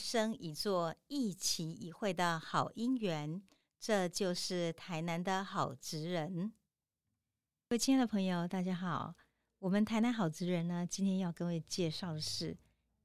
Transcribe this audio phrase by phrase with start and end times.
[0.00, 3.42] 生一座一期一会的好姻缘。
[3.78, 6.52] 这就是台南的好职人。
[7.68, 9.14] 各位亲爱的朋友，大家好。
[9.58, 12.56] 我们台南好职人呢，今天要各位介绍的是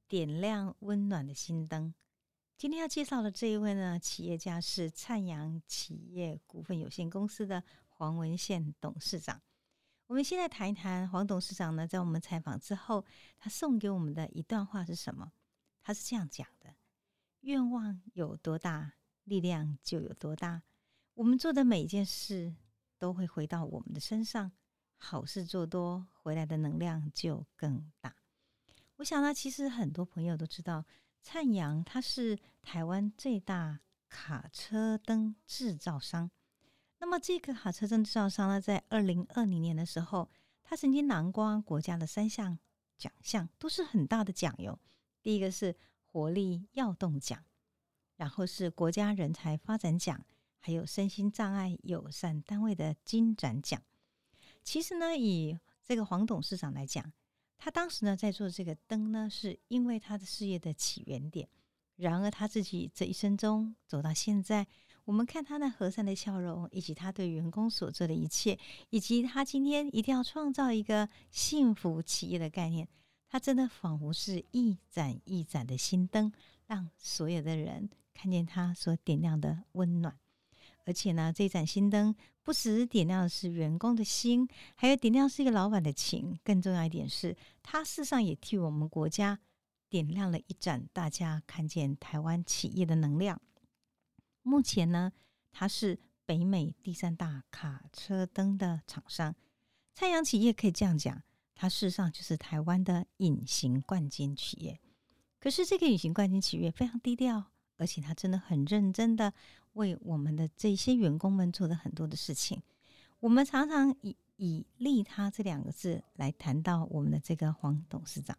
[0.08, 1.94] 点亮温暖的心灯。
[2.58, 9.42] 今天要介绍的这一位呢，企业家是灿阳企业股份有限公司的黄文宪董事长。
[10.08, 13.04] 我们现在谈一谈黄董事长呢，在我们采访之后，
[13.38, 15.32] 他送给我们的一段话是什么？
[15.82, 16.76] 他是这样讲的：
[17.46, 18.94] 愿望有多大，
[19.26, 20.64] 力量就有多大。
[21.14, 22.56] 我们做的每一件事
[22.98, 24.52] 都会回到我们的身上，
[24.98, 28.16] 好事做多，回来的能量就更大。
[28.96, 30.84] 我想呢，其实很多朋友都知道，
[31.22, 36.32] 灿阳它是台湾最大卡车灯制造商。
[36.98, 40.28] 那么这个卡车灯制造商呢，在二零二零年的时候，
[40.64, 42.58] 他曾经囊括国家的三项
[42.98, 44.80] 奖项，都是很大的奖哟。
[45.22, 45.76] 第一个是
[46.16, 47.44] 活力耀动奖，
[48.16, 50.26] 然后是国家人才发展奖，
[50.60, 53.82] 还有身心障碍友善单位的金展奖。
[54.64, 57.12] 其实呢，以这个黄董事长来讲，
[57.58, 61.50] 他当时呢在做这个灯呢，是因为他的事业的起源点。
[61.98, 64.66] 然而他自己这一生中走到现在。
[65.04, 68.58] 我们看他那和善的笑容，以及他对员工所做的一切，
[68.90, 72.88] 以及他今天一定要创造一个幸福企业的概念，
[73.36, 76.32] 他真的仿佛是一盏一盏的心灯，
[76.68, 80.18] 让所有的人看见他所点亮的温暖。
[80.86, 86.40] 而且呢，这盏心灯不只是点亮的是员工的心，还有点亮是一个老板的情。
[86.46, 89.38] 更重要一点是，他事实上也替我们国家
[89.90, 93.42] 点亮了一盏大家看见台湾企业的能量。
[94.44, 95.12] 目前呢，
[95.52, 99.36] 它是北美第三大卡车灯的厂商。
[99.94, 101.22] 太阳企业可以这样讲，
[101.56, 104.80] 它事实上就是台湾的隐形冠军企业。
[105.40, 107.46] 可是这个隐形冠军企业非常低调，
[107.78, 109.34] 而且它真的很认真的
[109.74, 112.62] 为我们的这些员工们做了很多的事情。
[113.20, 118.38] 我们常常以以利他这两个字来谈到我们的这个黄董事长。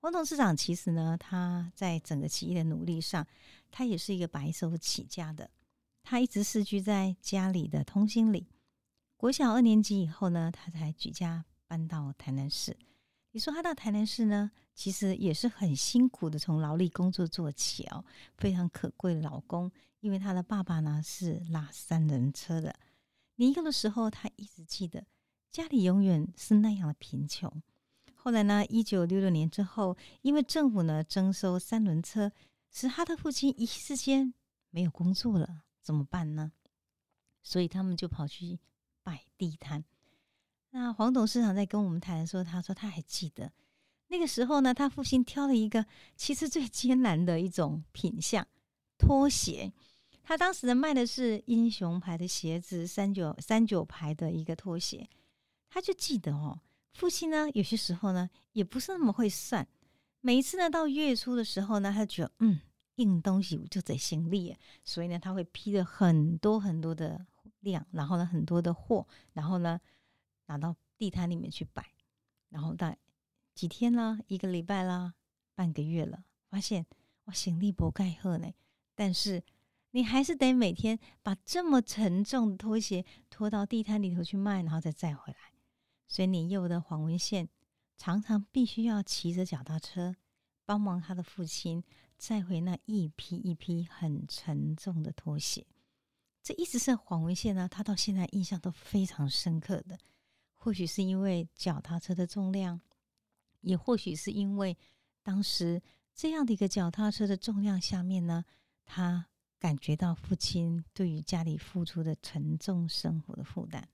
[0.00, 3.26] 黄董事长其实呢，他在整个企业的努力上。
[3.76, 5.50] 他也是一个白手起家的，
[6.04, 8.46] 他一直世居在家里的通心里。
[9.16, 11.44] 国小二年级以后呢，他才举家
[11.74, 12.76] 搬到台南市。
[13.32, 18.04] 你说他到台南市呢，其实也是很辛苦的，从劳力工作做起哦，
[18.36, 19.68] 非常可贵的老公。
[19.98, 22.72] 因为他的爸爸呢是拉三轮车的，
[23.34, 25.04] 年幼的时候他一直记得
[25.50, 27.52] 家里永远是那样的贫穷。
[28.14, 32.30] 后来呢，一九六六年之后，因为政府呢征收三轮车。
[32.70, 34.34] 使他的父亲一时间
[34.70, 36.52] 没有工作了，怎么办呢？
[37.42, 38.60] 所以他们就跑去
[39.02, 39.84] 摆地摊。
[40.76, 43.52] 那黄董事长在跟我们谈的时候，他说他还记得
[44.08, 45.86] 那个时候呢，他父亲挑了一个
[46.16, 48.44] 其实最艰难的一种品相——
[48.98, 49.72] 拖鞋。
[50.24, 55.08] 他当时呢卖的是英雄牌的鞋子，三九三九牌的一个拖鞋。
[55.68, 56.58] 他就记得哦，
[56.92, 59.64] 父亲呢有些时候呢也不是那么会算。
[60.22, 62.58] 每一次呢，到月初的时候呢，他觉得嗯，
[62.96, 67.24] 硬东西就得行李，所以呢，他会批了很多很多的
[67.60, 69.80] 量，然后呢，很多的货，然后呢，
[70.46, 71.84] 拿到地摊里面去摆，
[72.48, 72.94] 然后到
[73.54, 75.14] 几天啦，一个礼拜啦，
[75.54, 76.86] 半个月了，发现
[77.24, 78.52] 哇，行李不盖贺呢，
[78.94, 79.42] 但是
[79.92, 85.52] 你还是得每天把这么沉重的拖鞋拖到地摊里头去卖，然后再载回来，
[86.08, 87.48] 所以年幼的黄文宪。
[87.96, 90.16] 常常必须要骑着脚踏车
[90.64, 91.84] 帮忙他的父亲
[92.18, 95.64] 载回那一批一批很沉重的拖鞋。
[96.42, 99.96] 这一直是黄文宪呢，他到现在印象都非常深刻的。
[100.64, 102.80] 或许是因为脚踏车的重量，
[103.60, 104.74] 也或许是因为
[105.22, 105.82] 当时
[106.14, 108.46] 这样的一个脚踏车的重量下面呢，
[108.86, 109.26] 他
[109.58, 113.86] 感觉到父亲对于家里付出的沉重生活的负担。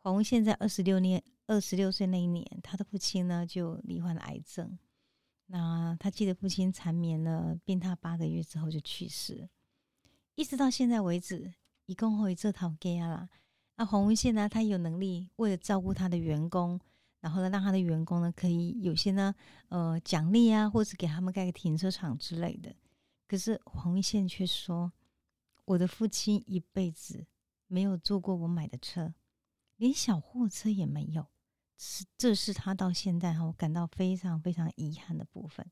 [0.00, 1.24] 黄文宪在二十六年。
[1.46, 4.78] 二十六岁那一年，他的父亲呢就罹患了癌症。
[5.46, 9.46] 那他记得父亲缠绵了病榻八个月之后就去世，
[10.36, 11.52] 一直到现在为止，
[11.84, 13.28] 一共会这套给啦。
[13.76, 16.78] 那黄文宪呢，他有能力为了照顾他的员工，
[17.20, 19.34] 然后呢让他的员工呢可以有些呢
[19.68, 22.74] 呃奖励啊，或是给他们盖个停车场之类的。
[23.26, 24.92] 可是黄文宪却说
[25.64, 27.26] ：“我的父亲一辈子
[27.66, 29.14] 没有坐过我买的车，
[29.76, 31.26] 连小货车也没有。”
[31.76, 35.66] 是，这是他到现在哈，我感到非常非常遗憾的部分。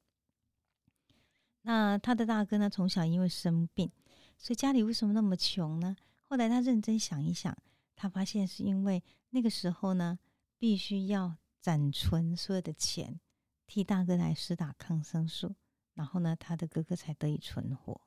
[1.61, 3.89] 那他的大哥呢，从小因为生病，
[4.37, 5.95] 所以家里为什么那么穷呢？
[6.25, 7.57] 后来他认真想一想，
[8.03, 9.01] 他发现是因为
[9.31, 10.19] 那个时候呢，
[10.59, 13.21] 必须要攒存所有的钱，
[13.65, 15.55] 替大哥来施打抗生素，
[15.95, 18.01] 然后呢，他的哥哥才得以存活。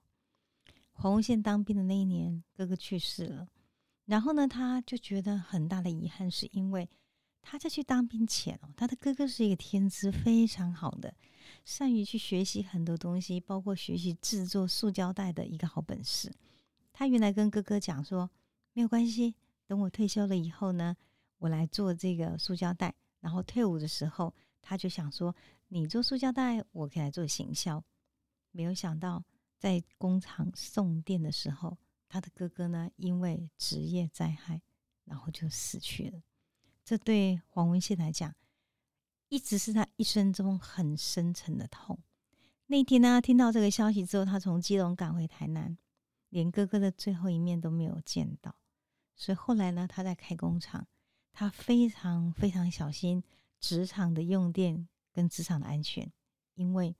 [0.91, 3.47] 黄文宪当兵的那一年，哥哥去世了，
[4.03, 6.89] 然后呢，他就觉得很大的遗憾，是因为
[7.41, 11.15] 他在去当兵前哦，他的哥哥是一个天资非常好的，
[11.63, 16.29] 善于去学习很多东西，包括学习制作塑胶袋的一个好本事。
[16.91, 18.29] 他原来跟哥哥讲说，
[18.73, 19.35] 没有关系，
[19.67, 20.95] 等我退休了以后呢，
[21.37, 22.95] 我来做这个塑胶袋。
[23.19, 25.35] 然后退伍的时候，他就想说，
[25.67, 27.83] 你做塑胶袋，我可以来做行销。
[28.51, 29.23] 没有想到。
[29.57, 34.61] 在工厂送电的时候，他的哥哥呢，因为职业灾害，
[35.05, 36.21] 然后就死去了。
[36.83, 38.35] 这对黄文宪来讲，
[39.29, 41.97] 一直是他一生中很深沉的痛。
[42.67, 45.75] 那天呢，听到这个消息之后，他从基隆赶回台南，
[46.29, 48.55] 连哥哥的最后一面都没有见到。
[49.15, 50.87] 所以后来呢，他在开工厂，
[51.31, 53.23] 他非常非常小心
[53.59, 56.11] 职场的用电跟职场的安全，
[56.53, 56.95] 因为。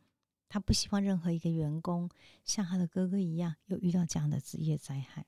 [0.47, 2.07] 他不希望任何一个员工
[2.45, 5.25] 像他的哥哥一样，有遇到这样的职业灾害。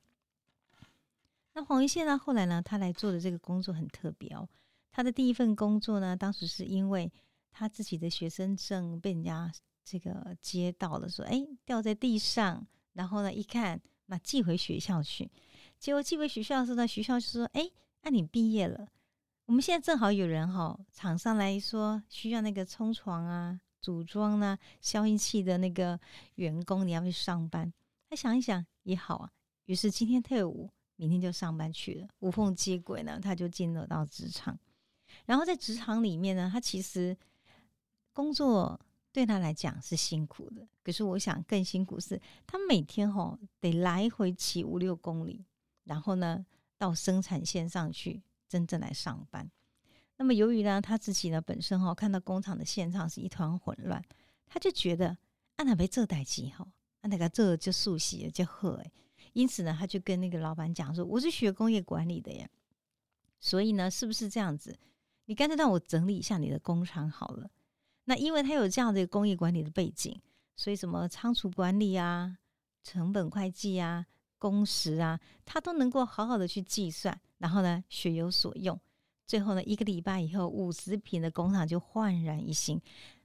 [1.54, 2.16] 那黄一宪呢？
[2.18, 2.62] 后来呢？
[2.62, 4.48] 他来做的这个工作很特别哦。
[4.92, 7.12] 他的第一份工作呢，当时是因为
[7.52, 9.52] 他自己的学生证被人家
[9.84, 15.30] 这个接到了，说哎掉在地上，然后呢一看，那寄回学校去。
[15.80, 17.70] 结果寄回学校的时候呢，学校就说：哎，
[18.02, 18.88] 那你毕业了，
[19.46, 23.60] 我们现在正好有人哈，厂商来说需要那个冲床啊。
[23.80, 25.98] 组装呢，消音器的那个
[26.36, 27.72] 员工，你要不去上班？
[28.10, 29.32] 他想一想也好啊，
[29.66, 34.60] 于是今天退伍，明天就上班去了，无缝接轨呢，他就进入到职场。
[35.26, 37.16] 然后在职场里面呢，他其实
[38.12, 38.78] 工作
[39.14, 45.46] 对他来讲是辛苦的，可是我想更辛苦是，他每天哈得来回骑五六公里，
[45.88, 46.46] 然后呢
[46.78, 49.50] 到生产线上去真正来上班。
[50.18, 54.04] 那么由于呢，他自己呢本身哈看到工厂的现场是一团混乱，
[54.46, 55.18] 他就觉得
[55.56, 56.68] 啊哪被这代机哈，
[57.02, 58.92] 按那个这就熟悉就喝哎，
[59.34, 62.50] 因此呢，他就跟那个老板讲说：“我是学工业管理的呀，
[63.40, 64.78] 所以呢，是不是这样子？
[65.26, 67.50] 你干脆让我整理一下你的工厂好了。
[68.06, 70.20] 那因为他有这样的工业管理的背景，
[70.56, 72.40] 所以什么仓储管理啊、
[72.82, 74.08] 成本会计啊、
[74.38, 78.80] 工时啊，他都能够好好的去计算，然后呢，学有所用。”
[79.28, 82.82] 最后呢，一个礼拜以后，五十平的工厂就焕然一新。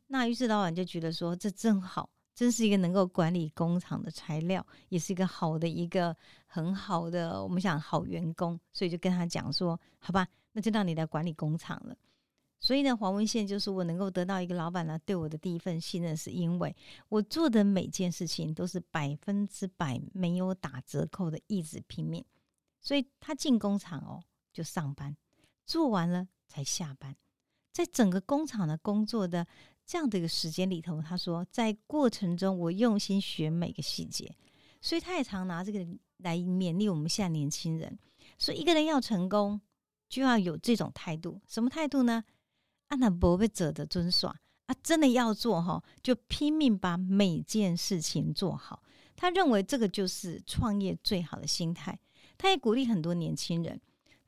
[0.09, 6.17] 那于是老板就觉得说，这正好，真是一个能够管理工厂的材料，也是一个好的一个
[6.47, 11.97] 很好的我们想好员工，所以就跟他讲说，好吧，那就让你来管理工厂了。
[12.63, 16.75] 所以呢，黄文宪就是我能够得到一个老板呢对我的第一份信任，是因为
[17.09, 22.25] 我做的每件事情都是百分之百没有打折扣的，一直拼命。
[22.81, 24.23] 所以他进工厂哦，
[24.53, 25.17] 就上班。
[25.67, 27.17] 做完了才下班，
[27.73, 29.45] 在整个工厂的工作的
[29.85, 34.33] 这样的一个时间里头，他说在过程中我用心学每个细节，
[34.81, 35.85] 所以他也常拿这个
[36.19, 37.99] 来勉励我们现在年轻人。
[38.39, 39.61] 所以一个人要成功，
[40.09, 41.41] 就要有这种态度。
[41.49, 42.23] 什么态度呢？
[42.93, 48.83] 按那不被者的尊耍啊，真的要做哈，就拼命把每件事情做好。
[49.17, 51.99] 他认为这个就是创业最好的心态。
[52.37, 53.81] 他也鼓励很多年轻人。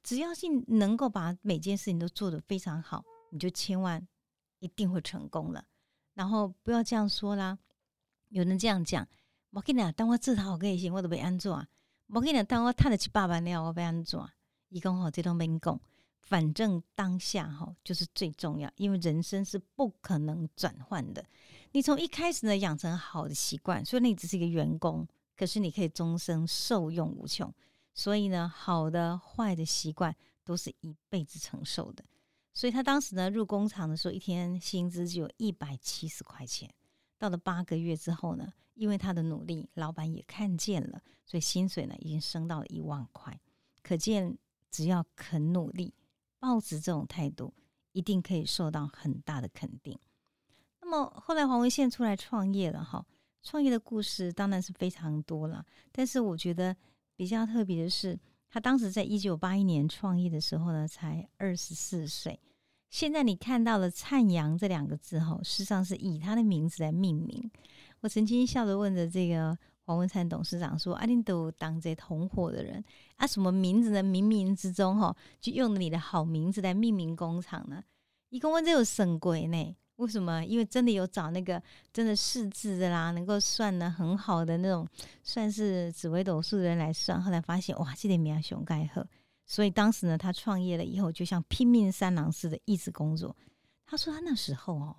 [0.02, 4.06] 只要是能够把每件事情都做得非常好，你就千万
[4.60, 5.62] 一定会成功了。
[6.14, 7.58] 然后不要这样说啦，
[8.30, 9.06] 有人这样讲：
[9.50, 11.66] 我跟你讲，当我这套可以行，我都被安做啊。
[12.06, 14.30] 我跟你讲，当我赚得起八万了，我被安做。
[14.70, 15.78] 一共好，这都没讲。
[16.26, 21.22] 反正当下哈就是最重要，因为人生是不可能转换的。
[21.72, 27.52] 你从一开始呢养成好的习惯，所以你只是一个员工，可是你可以终生受用无穷。
[27.92, 32.02] 所以呢，好的、坏的习惯都是一辈子承受的。
[32.52, 36.68] 所以他当时呢入工厂的时候，一天薪资只有一百七十块钱。
[37.18, 43.38] 到了八个月之后呢，因为他的努力，老板也看见了，所以薪水呢已经升到了一万块。
[43.82, 44.36] 可见，
[44.70, 45.92] 只要肯努力，
[46.44, 47.54] 抱持这种态度，
[47.92, 49.98] 一定可以受到很大的肯定。
[50.82, 53.06] 那么后来黄文宪出来创业了，哈，
[53.42, 55.64] 创业的故事当然是非常多了。
[55.90, 56.76] 但是我觉得。
[57.16, 62.40] 比较特别的是，他当时在一九八一年创业的时候呢，才二十四岁。
[62.90, 67.48] 现在你看到了“灿阳”这两个字哈，事实上是以他的名字来命名。
[68.00, 72.82] 我曾经笑着问着这个黄文灿董事长说：“阿林都当这同伙的人，
[73.16, 74.02] 啊，什么名字呢？
[74.02, 77.84] 冥冥之中哈，就用你的好名字来命名工厂呢？
[78.30, 80.44] 一共问这有神鬼呢？”为什么？
[80.44, 81.62] 因为真的有找那个
[81.92, 84.84] 真的识字的啦，能够算的很好的那种，
[85.22, 87.22] 算是紫微斗数的人来算。
[87.22, 89.06] 后来发现，哇，这点名熊盖赫。
[89.46, 93.36] 所以当时呢，他创业了以后，就像拼命三郎似的，一直工作。
[93.86, 94.96] 他说他那时候哦，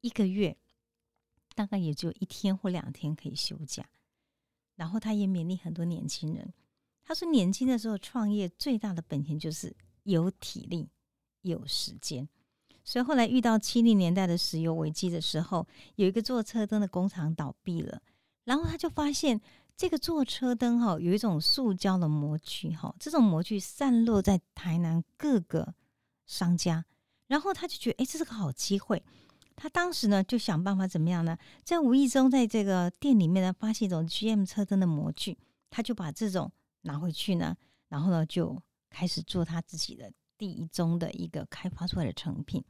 [0.00, 0.56] 一个月
[1.54, 3.84] 大概也就一天或两天可以休假。
[4.76, 6.52] 然后他也勉励很多年轻人，
[7.04, 10.88] 他说年轻的时候创业最大的本钱就是有体力、
[11.42, 12.28] 有时间。
[12.82, 15.66] 所以后来遇到七零年代的石油危机的时候，
[15.96, 18.02] 有一个做车灯的工厂倒闭了，
[18.44, 19.40] 然后他就发现
[19.74, 25.74] 这个做车灯哈有一种塑胶的模具哈，这种模具散落在台南各个
[26.26, 26.84] 商家，
[27.26, 29.02] 然后他就觉得哎这是个好机会，
[29.56, 35.38] 他当时呢就想办法怎么样呢，在无意中在这个店里面呢发现一种 GM 车灯的模具，
[35.70, 36.50] 他就把这种
[36.82, 37.56] 拿回去呢，
[37.88, 40.12] 然后呢就开始做他自己的。
[40.36, 42.62] 第一宗的一个开发出来的成品，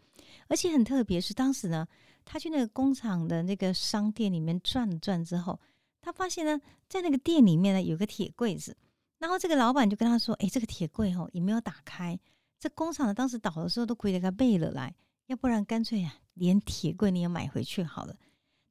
[0.49, 1.89] 而且很特别，是当时呢，
[2.23, 5.59] 他去那个工厂的那个商店里面转了转之后，
[6.03, 6.61] 他发现呢，
[6.91, 8.77] 在那个店里面呢有个铁柜子，
[9.19, 12.21] 然后这个老板就跟他说：“哎，这个铁柜哦也没有打开，
[12.61, 14.95] 这工厂呢当时倒的时候都亏了个背了来，
[15.27, 18.17] 要不然干脆呀连铁柜你也买回去好了。”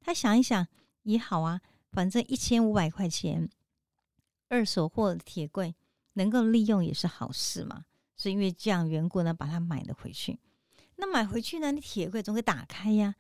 [0.02, 0.68] 他想一想
[1.04, 3.50] 也好啊，反正一千五百块钱
[4.50, 5.74] 二手货的铁柜
[6.14, 7.86] 能够利用也是好事嘛。
[8.16, 10.40] 是因为这样缘故呢，把它买了回去。
[10.98, 13.16] 那买回去呢，你铁柜总得打开呀。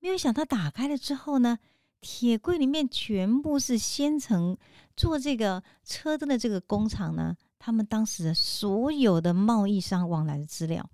[0.00, 1.58] 没有想到打开了之后呢，
[2.00, 4.56] 铁柜里面全部是先成
[4.94, 10.88] 做这个车灯的这个工厂呢，他们当时的所有的贸易商往来的资料。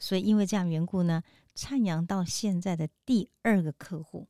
[0.00, 1.22] 所以因为这样缘故呢，
[1.54, 4.26] 灿阳到现在的第二个客户，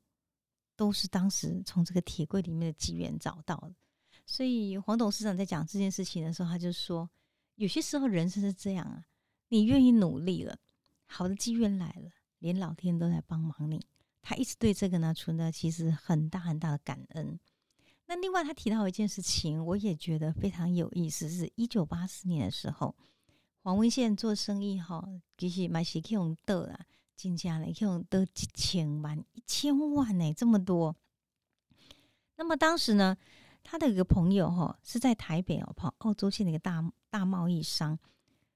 [0.76, 3.72] 都是当时从这个铁柜里面的机缘找到的。
[4.26, 7.08] 所以黄董事长在讲这件事情的时候，他就说。
[7.56, 9.04] 有些时候人生是这样啊，
[9.48, 10.56] 你愿意努力了，
[11.04, 13.84] 好的机缘来了，连老天都在帮忙你。
[14.22, 17.38] 他一直对这个呢存着其实很大很大的感恩。
[18.06, 22.96] 那另外他提到一件事情，我也觉得非常有意思，是一九八四年的时候，
[23.62, 30.96] 黄文宪做生意哈，其实买是可用得啦，进价了可用得几千万、一千万呢，这么多。
[32.36, 33.16] 那么当时呢？
[33.62, 37.98] 他的一个朋友哈是在台北哦，跑澳洲去的一个大大贸易商，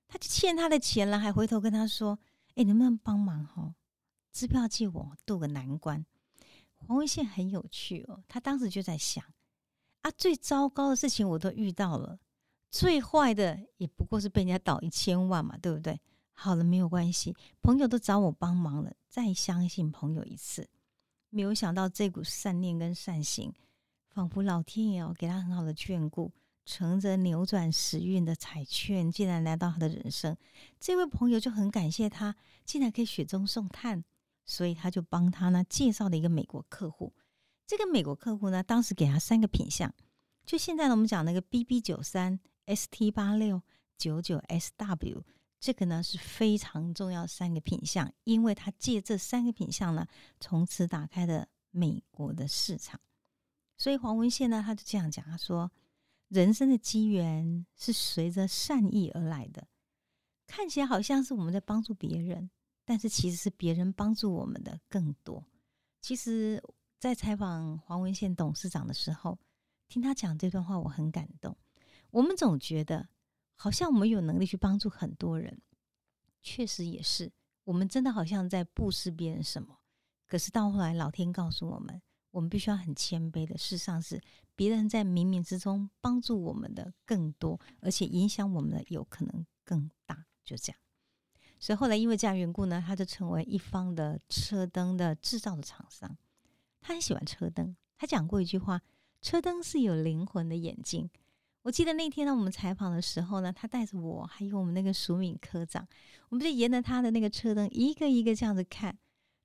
[0.09, 2.19] 他就欠他的钱了，还回头跟他说
[2.57, 3.75] ：“哎，能不能帮忙哈？
[4.33, 6.05] 支票借我渡个难关。”
[6.75, 9.23] 黄文宪很有趣哦，他当时就在想：
[10.01, 12.19] 啊，最糟糕的事情我都遇到了，
[12.75, 16.01] 最坏的也不过是被人家倒一千万嘛，对不对？
[16.33, 20.69] 好了，没有关系，朋友都找我帮忙了，再相信朋友一次。
[21.31, 23.55] 没有想到这股善念跟善行。
[24.09, 26.33] 仿佛老天爷要给他很好的眷顾，
[26.65, 30.37] 乘着扭转时运的彩券，竟然来到他的人生。
[30.81, 34.03] 这位朋友就很感谢他，竟然可以雪中送炭，
[34.45, 37.13] 所以他就帮他呢介绍了一个美国客户。
[37.69, 39.95] 这个美国客户呢，当时给他三个品相，
[40.45, 43.63] 就现在呢我们讲那个 BB 九三 ST 八六
[43.97, 45.23] 九九 SW，
[45.61, 50.07] 这个呢是非常重要三个品相，因为他借这三个品相呢，
[50.41, 53.01] 从此打开了美国的市场。
[53.77, 55.71] 所以黄文宪呢，他就这样讲，他说
[56.29, 59.67] ：“人生的机缘是随着善意而来的，
[60.47, 62.51] 看起来好像是我们在帮助别人，
[62.85, 65.45] 但是其实是别人帮助我们的更多。”
[66.01, 66.63] 其实，
[67.01, 69.39] 在采访黄文宪董事长的时候，
[69.89, 71.57] 听他讲这段话，我很感动。
[72.15, 73.09] 我们总觉得
[73.57, 75.61] 好像我们有能力去帮助很多人，
[76.41, 77.33] 确实也是，
[77.65, 79.81] 我们真的好像在布施别人什么。
[80.27, 82.01] 可是到后来，老天告诉我们。
[82.31, 84.21] 我们必须要很谦卑的，事实上是
[84.57, 90.81] 别人在冥冥之中帮助我们的更多，而且影响我们的有可能更大，就这样。
[91.61, 96.17] 所以后来因为这样缘故呢，他就成为一方的车灯的制造的厂商。
[96.81, 98.83] 他很喜欢车灯，他讲过一句话
[99.23, 101.09] ：“车灯是有灵魂的眼睛。”
[101.65, 105.89] 我记得那天呢，我们采访的时候呢，他带着我还有我们那个署敏科长，
[106.29, 108.97] 我们就沿着他的那个车灯一个一个这样子看，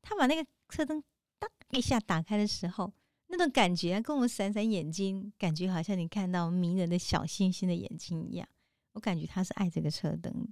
[0.01, 1.01] 他把那个车灯。
[1.39, 2.91] 当一下打开的时候，
[3.27, 8.45] 那种感觉跟我们闪闪眼睛，感觉好像你看到迷人的小星星的眼睛一样。
[8.91, 10.49] 我感觉他是爱这个车灯，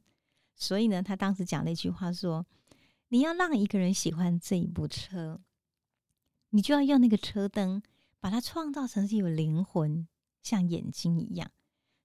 [0.56, 2.46] 所以呢，他当时讲了一句话说
[3.10, 5.42] ：“你要让一个人喜欢这一部车，
[6.52, 7.84] 你就要用那个车灯
[8.22, 10.08] 把它创造成是有灵魂，
[10.42, 11.52] 像眼睛一样。”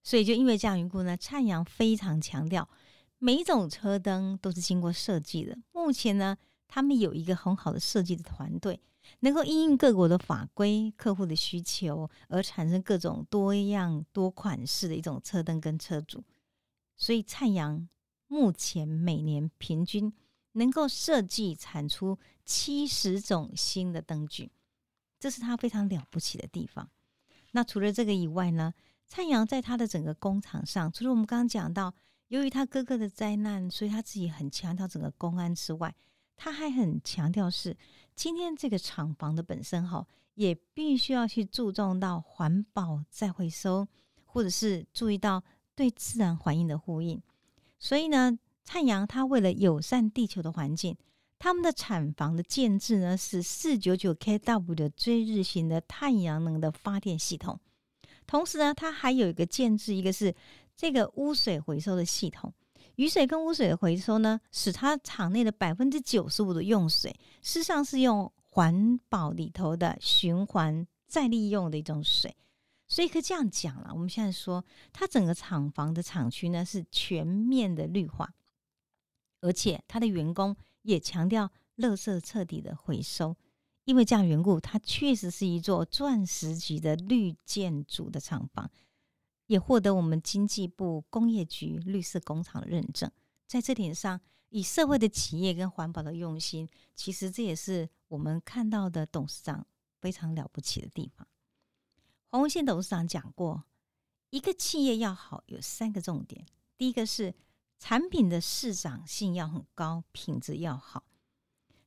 [0.03, 2.69] 所以就因为这样缘故呢，灿阳非常强调
[3.17, 5.57] 每一种车灯都是经过设计的。
[5.71, 6.37] 目前呢。
[6.65, 8.81] 他们有一个很好的设计的团队，
[9.19, 16.23] 能够因应各国的法规、客户的需求而产生各种多样多款式的一种车灯跟车主。
[16.97, 17.87] 所以灿阳
[18.25, 20.11] 目前每年平均
[20.53, 24.51] 能够设计产出七十种新的灯具，
[25.19, 26.89] 这是他非常了不起的地方。
[27.51, 28.73] 那除了这个以外呢，
[29.07, 31.93] 灿阳在他的整个工厂上，除了我们刚刚讲到，
[32.29, 35.93] 由于他哥哥的灾难，所以他自己很强调整个公安之外。
[36.35, 37.77] 他还很强调是
[38.15, 43.87] 今天这个厂房的本身哈，也必须要去注重到环保再回收，
[44.25, 45.43] 或者是注意到
[45.75, 47.21] 对自然环境的呼应。
[47.77, 50.97] 所以呢，灿阳它为了友善地球的环境，
[51.37, 57.59] 他们的厂房的建制呢是四九九 kW 的追日型的太阳能的发电系统，
[58.25, 60.33] 同时呢，它还有一个建制，一个是
[60.75, 62.53] 这个污水回收的系统。
[62.95, 67.11] 雨水跟污水的回收呢，使它厂内的百分之九十五的用水，
[67.41, 72.35] 事实上是用环保里头的循环再利用的一种水，
[72.87, 73.89] 所以可以这样讲了。
[73.91, 78.31] 我们现在说，它整个厂房的厂区呢是全面的绿化，
[79.41, 83.35] 而且它的员工也强调垃圾彻底的回收，
[83.85, 88.69] 因为这样缘故，它确实是一座钻石级的绿建筑的厂房。
[89.47, 93.11] 也获得我们经济部工业局绿色工厂的认证，
[93.45, 99.67] 在这点上，以社会的企业跟环保的用心，其实这也是我们看到的董事长
[99.99, 101.27] 非常了不起的地方。
[102.29, 103.65] 黄文宪董事长讲过，
[104.29, 106.45] 一个企业要好，有三个重点：
[106.77, 107.35] 第一个是
[107.77, 111.03] 产品的市长性要很高，品质要好；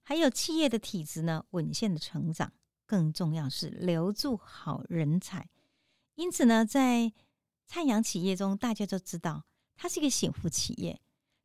[0.08, 2.48] 还有企业的体质呢稳健的成长；
[2.86, 5.48] 更重要是留住好人才。
[6.14, 7.12] 因此呢，在
[7.66, 9.44] 灿阳企业中，大家都知道，
[9.74, 11.00] 它是一个幸福企业。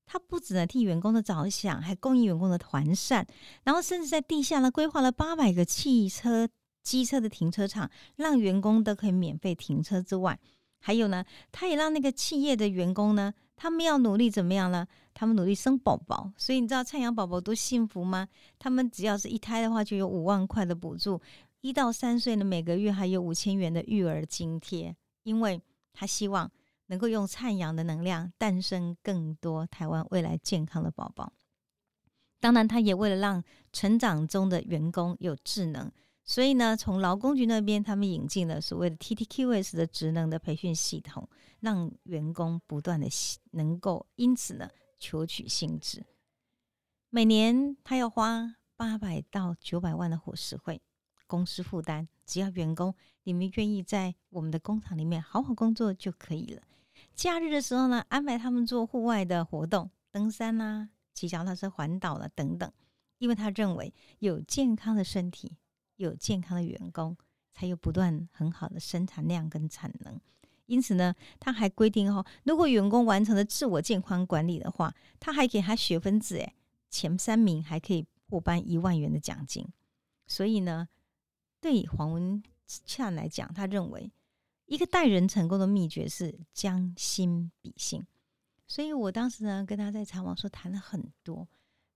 [0.05, 3.25] 它不只能替员工的着想，还供应员工的团扇，
[3.63, 6.47] 然后甚至在地下呢规划了八百个汽车、
[6.83, 9.99] 机车的停车场，让员工都可以免费停车。
[9.99, 10.39] 之外，
[10.81, 11.23] 还有呢，
[11.53, 14.85] 他也让那个企业的员工呢，他们要努力怎么样呢？
[15.13, 16.33] 他们努力生宝宝。
[16.35, 18.27] 所以你知道灿阳宝宝多幸福吗？
[18.59, 21.21] 他们只要是一胎的话，就有五万块的补助；
[21.61, 25.61] 一到三岁呢，每个月还有五千元的育儿津贴，因为。
[25.93, 26.49] 他希望
[26.85, 31.33] 能够用灿阳的能量诞生更多台湾未来健康的宝宝。
[32.39, 35.91] 当然，他也为了让成长中的员工有智能，
[36.23, 41.27] 所以呢，从劳工局那边他们引进了所谓的 TTQS 的职能的培训系统，
[41.59, 43.07] 让员工不断的
[43.51, 46.05] 能够因此呢求取薪资。
[47.09, 50.81] 每年他要花八百到九百万的伙食费。
[51.27, 56.61] 公司负担，只要员工你们愿意在我们的工厂里面好好工作就可以了。
[57.15, 62.69] 假日的时候呢，安排他们做户外的活动，登山啦、骑脚踏车环岛了等等。
[63.17, 65.55] 因为他认为有健康的身体，
[66.01, 67.15] 有健康的员工，
[67.53, 70.19] 才有不断很好的生产量跟产能。
[70.65, 76.55] 因此呢，他还规定哦，如果员工完成了自我健康管理的话，他还给他学分制，诶，
[76.89, 79.67] 前三名还可以获颁一万元的奖金。
[80.27, 80.87] 所以呢。
[81.63, 84.11] 对黄文灿来讲，他认为
[84.65, 88.03] 一个带人成功的秘诀是将心比心。
[88.67, 91.47] 所以我当时呢跟他在茶网说谈了很多，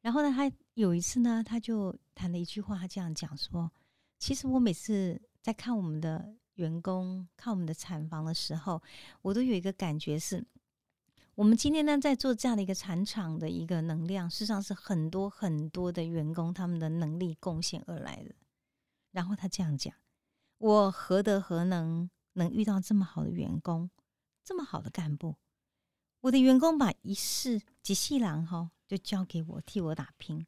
[0.01, 3.71] 然后呢他有一次呢他就谈了一句话，他这样讲说：
[4.17, 8.81] 其实我每次在看我们的员工、看我们的产房的时候，
[9.21, 10.45] 我都有一个感觉是，
[11.35, 18.33] 我们今天呢在做这样的一个产厂的一个能量，事实上是很多很多的员工他们的能力贡献而来的。
[19.11, 19.93] 然后他这样讲
[20.57, 23.89] ：“我何德何能，能遇到这么好的员工，
[24.43, 25.35] 这么好的干部？
[26.21, 30.45] 我的员工把一世几细郎哈，就交给我替我打拼，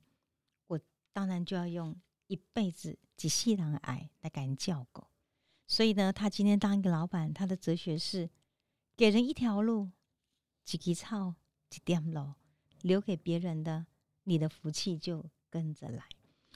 [0.67, 0.79] 我
[1.13, 1.95] 当然就要用
[2.27, 5.07] 一辈子几细郎的爱来给人教狗。
[5.65, 8.29] 所以呢，他今天当一个老板，他的哲学是：
[8.95, 9.89] 给人一条路，
[10.63, 11.35] 几根草，
[11.69, 12.33] 几点路，
[12.81, 13.85] 留给别人的，
[14.23, 16.05] 你的福气就跟着来。”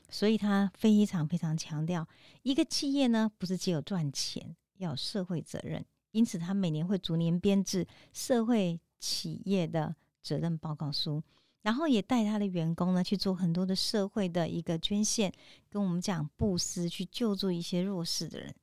[0.10, 2.08] 所以他非常非常强调，
[2.44, 5.86] 一个企业呢，不是只有赚钱，要有社会责任。
[6.12, 11.24] 因此，他每年会逐年编制社会企业的责任报告书，
[11.62, 15.32] 然后也带他的员工呢去做很多的社会的一个捐献，
[15.70, 18.54] 跟我们讲布施，去救助一些弱势的人。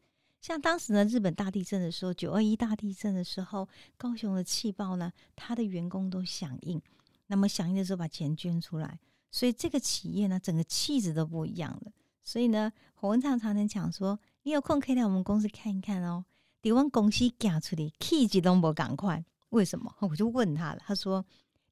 [0.41, 6.81] 像当时呢，日本大地震的时候，九二一大地震的时候，高雄的气爆呢，他的员工都响应，
[7.27, 8.99] 那么响应的时候把钱捐出来。
[9.31, 11.93] 所以这个企业呢，整个气质都不一样了。
[12.23, 16.25] 所以呢，洪文畅常常讲说：“你有空可以来我们公司看一看哦。”
[16.63, 19.95] 台湾公司讲出的气质都不赶快，为什么？
[20.01, 20.81] 我就问他了。
[20.85, 21.25] 他说：“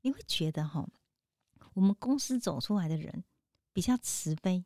[0.03, 0.87] 你会觉得哈，
[1.77, 3.23] 我们公司走出来的人
[3.71, 4.65] 比较慈悲、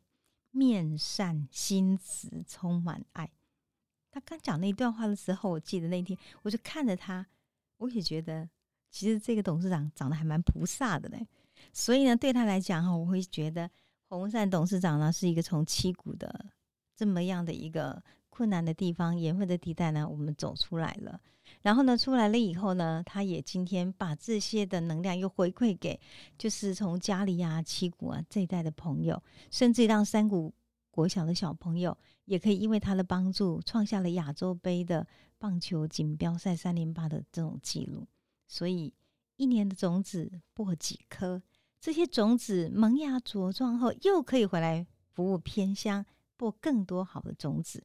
[0.49, 3.29] 面善、心慈、充满爱。”
[4.09, 7.25] 他刚讲那段话的时候，我记得那天我就看着他，
[7.77, 8.49] 我也觉得
[8.89, 11.27] 其实这个董事长长得还蛮菩萨的嘞。
[11.73, 13.69] 所以呢，对他来讲哈，我会觉得
[14.07, 16.45] 洪善董事长呢是一个从七股的
[16.95, 21.19] 这么样的一个困难的地方、盐分的地带呢，我们走出来了。
[21.61, 25.99] 然后呢，出来了以后呢，他也今天把这些的能量又回馈给，
[26.37, 30.53] 就是从家里啊、七谷啊这一代的朋友，甚至让山谷
[30.89, 38.07] 国小的小朋友也可以因为他的帮助，创下了亚洲杯的棒球锦标赛三连霸的这种记录。
[38.47, 38.93] 所以，
[39.37, 41.41] 一年的种子播几颗，
[41.79, 47.83] 这些种子萌芽茁壮后，又可以回来服务偏乡，播更多好的种子，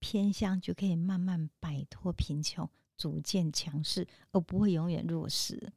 [0.00, 2.68] 偏乡就可以慢慢摆脱贫穷。
[2.98, 5.72] 逐渐强势，而不会永远弱势。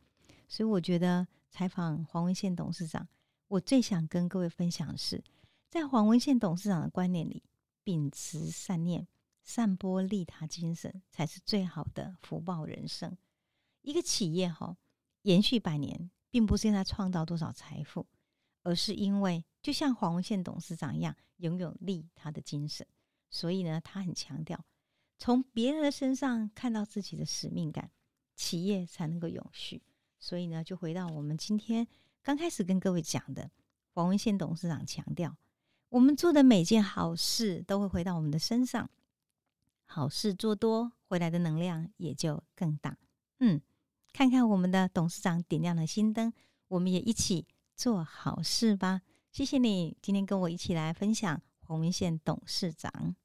[0.49, 3.07] 所以，我觉得采访黄文宪董事长，
[3.47, 5.23] 我最想跟各位分享的是，
[5.69, 7.41] 在黄文宪董事长的观念里，
[7.83, 9.07] 秉持善念、
[9.43, 13.17] 散播利他精神，才是最好的福报人生。
[13.81, 14.75] 一个企业哈
[15.21, 18.05] 延续百年，并不是因为创造多少财富，
[18.63, 22.85] 而是因为就像黄文宪董事长一样，拥有利他的精神。
[23.29, 24.65] 所以呢，他很强调。
[25.21, 27.91] 从别人的身上看到自己的使命感，
[28.35, 29.83] 企业才能够永续。
[30.17, 31.87] 所以呢，就回到我们今天
[32.23, 33.51] 刚开始跟各位讲的，
[33.91, 35.37] 黄文宪董事长强调，
[35.89, 38.89] 我们做的每件好事都会回到我们的身上，
[39.85, 42.97] 好事做多，回来的能量也就更大。
[43.41, 43.61] 嗯，
[44.11, 46.33] 看看我们的董事长点亮了心灯，
[46.67, 49.03] 我们也一起做好事吧。
[49.31, 53.15] 谢谢你今天跟我一起来分享黄文宪董事长。